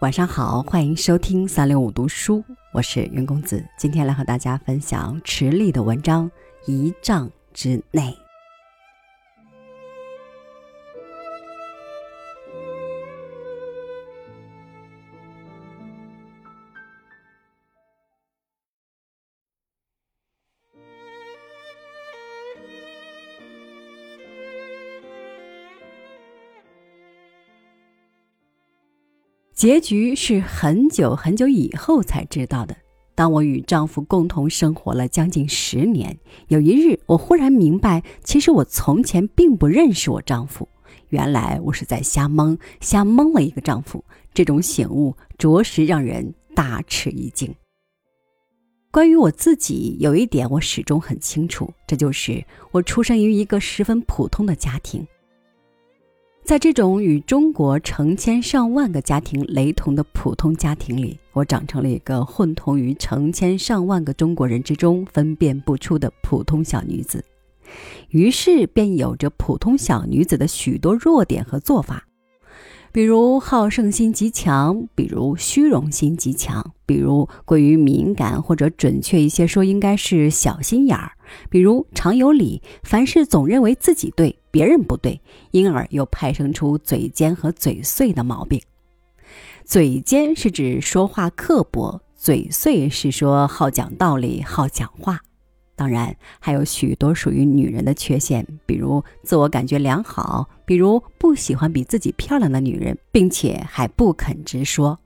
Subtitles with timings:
[0.00, 6.30] 晚上好，欢迎收听三六五读书，我是云公子，今天来和大家分享池莉的文章
[6.70, 8.02] 《一丈之内》。
[29.58, 32.76] 结局是很久很久以后才知道的。
[33.16, 40.68] 当我与丈夫共同生活了将近十年，有一日，我忽然明白，其实我从前并不认识我丈夫。
[41.08, 44.04] 原来我是在瞎蒙，瞎蒙了一个丈夫。
[44.32, 47.52] 这种醒悟着实让人大吃一惊。
[48.92, 55.04] 关于我自己，有一点我始终很清楚，这就是我出生于一个十分普通的家庭。
[56.48, 67.22] 在这种与中国成千上万个家庭雷同的普通家庭里，我长成了一个混同于成千上万个中国人之中分辨不出的普通小女子，
[68.08, 72.07] 于是便有着普通小女子的许多弱点和做法。
[72.90, 81.12] 比如好胜心极强，比如虚荣心极强，比如过于敏感，或者准确一些说，应该是小心眼儿。
[81.50, 85.20] 比如常有理，凡事总认为自己对，别人不对，
[85.50, 88.60] 因而又派生出嘴尖和嘴碎的毛病。
[89.64, 95.20] 嘴尖是指说话刻薄，嘴碎是说好讲道理、好讲话。
[95.78, 104.98] 当然，还有许多属于女人的缺陷，比如自我感觉良好，比如不喜欢比自己漂亮的女人，并且还不肯直说；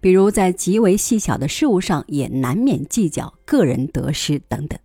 [0.00, 4.76] 比如在极为细小的事物上也难免计较个人得失等等。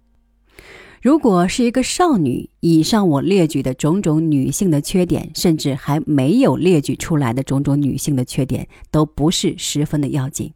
[1.01, 10.53] 如果是一个少女，以上我列举的种种女性的缺点，甚至还没有列举出来的种种女性的缺点，都不是十分的要紧。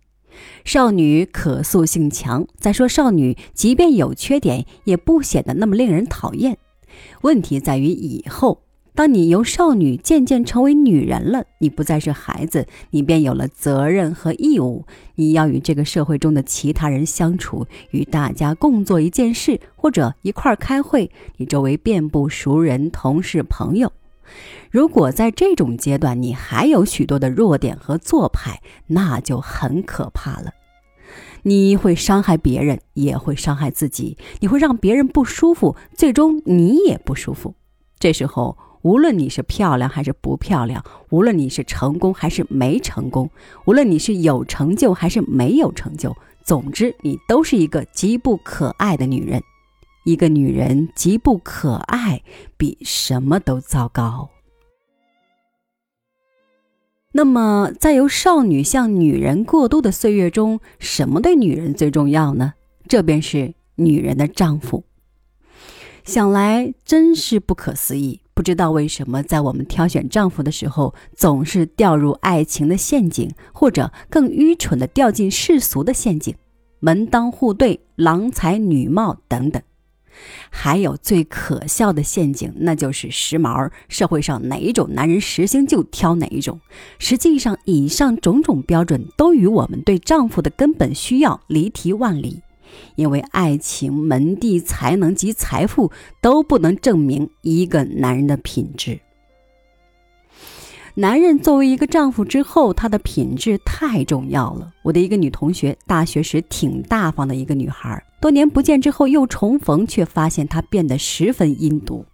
[0.64, 6.58] 少女可塑性强，再说少女即便有缺点，也不显得那么令人讨厌。
[7.22, 8.62] 问题在于以后，
[8.94, 14.86] 当你由少女渐渐成为女人了，你不再是孩子，你便有了责任和义务。
[15.16, 21.12] 你要与这个社会中的其他人相处，与大家共做一件事，或者一块儿开会。
[21.38, 23.92] 你周围遍布熟人、同事、朋友。
[24.72, 30.52] 如果在这种阶段你还有许多的弱点和做派，那就很可怕了。
[31.44, 34.18] 你会伤害别人，也会伤害自己。
[34.40, 37.54] 你会让别人不舒服，最终你也不舒服。
[38.00, 43.30] 这时候，无论你是漂亮还是不漂亮，无论你是成功还是没成功，
[43.66, 49.42] 无论你是有成就还是没有成就，总之你都是一个极不可爱的女人。
[50.06, 52.22] 一个女人极不可爱，
[52.56, 54.30] 比什么都糟糕。
[57.12, 62.54] 那么，在由少女向女人过渡的岁月中，什么对女人最重要呢？
[62.88, 64.84] 这便是女人的丈夫。
[66.04, 76.36] 想来真是不可思议，不知道为什么在我们挑选丈夫的时候，总是掉入爱情的陷阱，或者更愚蠢的掉进世俗的陷阱，
[76.80, 79.60] 门当户对、郎才女貌等等。
[80.50, 83.72] 还有最可笑的陷阱，那就是时髦。
[83.88, 86.60] 社会上哪一种男人时兴就挑哪一种。
[87.00, 92.42] 实际上，以上种种标准都与我们对丈夫的根本需要离题万里。
[92.96, 99.00] 因为爱情、门第、才能及财富都不能证明一个男人的品质。
[100.98, 104.72] 男人作为一个丈夫之后，他的品质太重要了。
[104.82, 112.06] 我的一个女同学，大学时挺大方的一个女孩，多年不见之后又重逢，却发现她变得十分阴毒。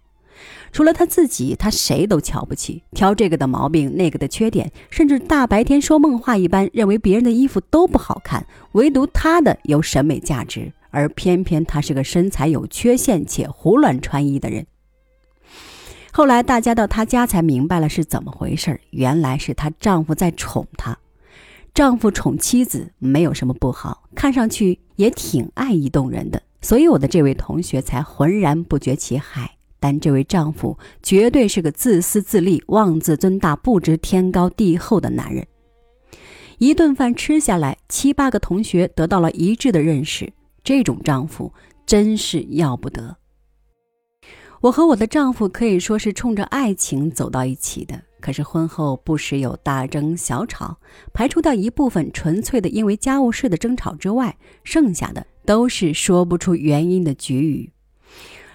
[0.72, 10.72] 除了她自己，她谁都瞧不起，挑这个的毛病，那个的缺点，甚至大白天说梦话一般，认为别人的衣服都不好看，唯独她的有审美价值。
[10.90, 14.66] 而偏偏她是个身材有缺陷且胡乱穿衣的人。
[16.14, 20.96] 后来大家到她家才明白了是怎么回事原来是她丈夫在宠她。
[21.72, 29.50] 丈夫宠妻子没有什么不好，看上去也挺爱意动人的，所以我的这位同学才浑然不觉其害。
[29.80, 35.46] 但这位丈夫绝对是个自私自利、妄自尊大、不知天高地厚的男人。
[36.58, 40.30] 一顿饭吃下来，七八个同学得到了一致的认识：
[40.62, 41.50] 这种丈夫
[41.86, 43.16] 真是要不得。
[44.62, 50.76] 我和我的丈夫可以说是冲着爱情走到一起的，可是婚后不时有大争小吵，
[51.12, 57.72] 排除掉一部分纯粹的因为家务事的争吵之外，剩下的都是说不出原因的局语。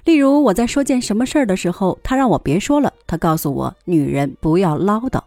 [0.06, 5.22] 例如，我在说件什么事儿的时候，他让我别说了，他告诉我女人不要唠叨。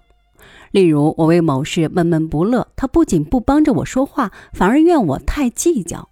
[0.71, 6.09] 例如，我为某事闷闷不乐，他不仅不帮着我说话，反而怨我太计较。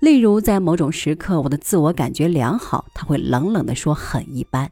[0.00, 4.70] 例如，在某种时刻，我的自我感觉良好，他会冷冷地说很一般。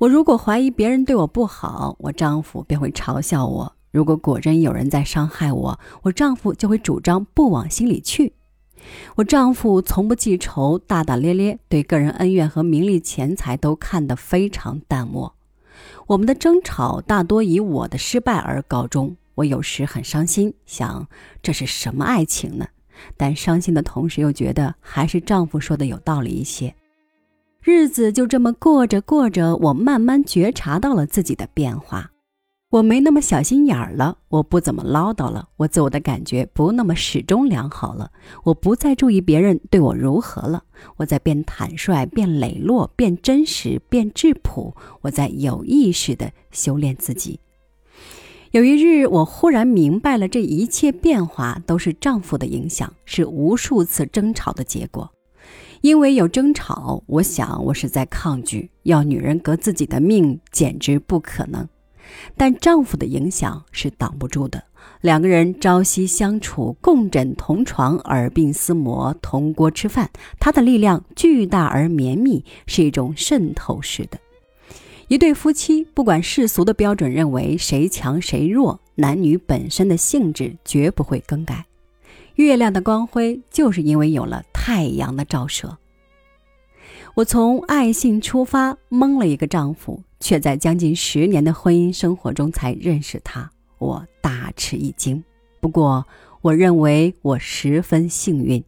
[0.00, 8.32] 我如果怀疑别人对我不好，我丈夫便会嘲笑我；如果果真有人在伤害我，我丈夫就会主张不往心里去。
[9.14, 15.36] 我丈夫从不记仇，大大咧咧，对个人恩怨和名利钱财都看得非常淡漠。
[16.08, 19.16] 我们的争吵大多以我的失败而告终。
[19.36, 21.06] 我有时很伤心，想
[21.40, 22.66] 这是什么爱情呢？
[23.16, 26.74] 但伤心的同时又觉得还是丈夫说的有道理一些。
[27.60, 32.10] 日子就这么过着过着，我慢慢觉察到了自己的变化。
[32.70, 38.10] 我没那么小心眼儿了，我不怎么唠叨了，我自我的感觉不那么始终良好了，
[38.44, 40.64] 我不再注意别人对我如何了，
[40.96, 47.38] 我在变坦率、变磊落、变真实、变质朴，我在有意识地修炼自己。
[48.52, 55.10] 有一日，我忽然明白了，这一切变化都是丈夫的影响，是无数次争吵的结果。
[55.80, 61.66] 因为有争吵，我想我是在抗拒，要女人革自己的命，简直不可能。
[62.36, 64.62] 但丈夫的影响是挡不住的。
[65.00, 74.18] 两个人朝夕相处，共枕同床，耳鬓厮磨，同锅吃饭，他的力量巨大而绵密，是一种渗透式的。
[75.12, 81.66] 一对夫妻，不管世俗的标准认为谁强谁弱，男女本身的性质绝不会更改。
[82.36, 85.76] 月亮的光辉，就是因为有了太阳的照射。
[87.12, 90.02] 我从爱性出发，蒙了一个丈夫。
[90.18, 95.22] 却在将近十年的婚姻生活中才认识他，我大吃一惊。
[95.60, 96.06] 不过，
[96.40, 98.64] 我认为我十分幸运。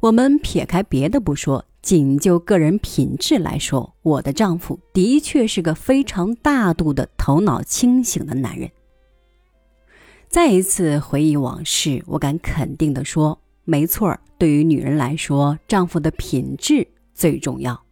[0.00, 8.70] 我们撇开别的不说，仅就个人品质来说，我的丈夫的确是个非常大度的、头脑清醒的男人。
[10.28, 17.82] 再一次回忆往事，我敢肯定地说，没错儿，对于女人来说，丈夫的品质最重要。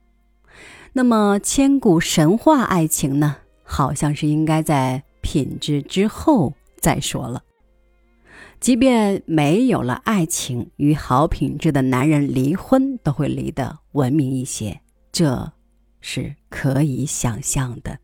[0.93, 3.37] 那么，千古神话爱情呢？
[3.65, 7.43] 好像是应该在品质之后再说了。
[8.61, 14.81] 即便没有了爱情，与好品质的男人离婚都会离得文明一些，
[15.13, 15.53] 这
[16.01, 17.99] 是可以想象的。